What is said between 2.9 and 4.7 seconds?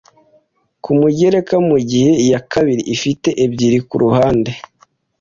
ifite ebyiri kuruhande